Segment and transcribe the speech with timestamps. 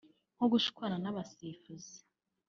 [0.37, 1.95] ko gushwana n’abasifuzi